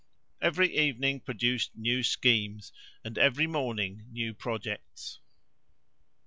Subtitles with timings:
[0.41, 2.73] Every evening produced new schemes,
[3.05, 5.19] and every morning new projects.